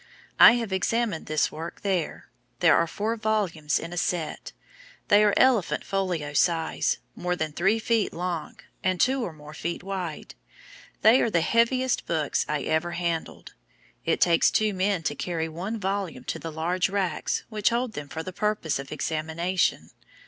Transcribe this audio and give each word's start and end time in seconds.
I 0.39 0.53
have 0.53 0.73
examined 0.73 1.27
this 1.27 1.51
work 1.51 1.81
there; 1.81 2.27
there 2.59 2.75
are 2.75 2.87
four 2.87 3.15
volumes 3.15 3.77
in 3.77 3.93
a 3.93 3.97
set; 3.97 4.51
they 5.09 5.23
are 5.23 5.35
elephant 5.37 5.83
folio 5.85 6.33
size 6.33 6.97
more 7.15 7.35
than 7.35 7.51
three 7.53 7.77
feet 7.77 8.11
long, 8.11 8.57
and 8.83 8.99
two 8.99 9.21
or 9.21 9.31
more 9.31 9.53
feet 9.53 9.83
wide. 9.83 10.33
They 11.03 11.21
are 11.21 11.29
the 11.29 11.41
heaviest 11.41 12.07
books 12.07 12.47
I 12.49 12.63
ever 12.63 12.93
handled. 12.93 13.53
It 14.03 14.19
takes 14.19 14.49
two 14.49 14.73
men 14.73 15.03
to 15.03 15.13
carry 15.13 15.47
one 15.47 15.79
volume 15.79 16.23
to 16.23 16.39
the 16.39 16.51
large 16.51 16.89
racks 16.89 17.43
which 17.49 17.69
hold 17.69 17.93
them 17.93 18.09
for 18.09 18.23
the 18.23 18.33
purpose 18.33 18.79
of 18.79 18.91
examination. 18.91 19.91